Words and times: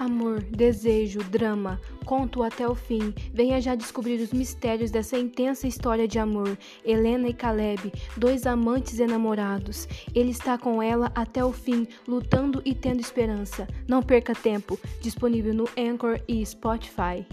Amor, 0.00 0.40
desejo, 0.40 1.22
drama, 1.24 1.78
conto 2.06 2.42
até 2.42 2.66
o 2.66 2.74
fim. 2.74 3.12
Venha 3.34 3.60
já 3.60 3.74
descobrir 3.74 4.18
os 4.18 4.32
mistérios 4.32 4.90
dessa 4.90 5.18
intensa 5.18 5.66
história 5.66 6.08
de 6.08 6.18
amor. 6.18 6.56
Helena 6.82 7.28
e 7.28 7.34
Caleb, 7.34 7.92
dois 8.16 8.46
amantes 8.46 8.98
enamorados. 8.98 9.86
Ele 10.14 10.30
está 10.30 10.56
com 10.56 10.82
ela 10.82 11.12
até 11.14 11.44
o 11.44 11.52
fim, 11.52 11.86
lutando 12.08 12.62
e 12.64 12.74
tendo 12.74 12.98
esperança. 12.98 13.68
Não 13.86 14.02
perca 14.02 14.34
tempo. 14.34 14.80
Disponível 15.02 15.52
no 15.52 15.68
Anchor 15.76 16.18
e 16.26 16.46
Spotify. 16.46 17.26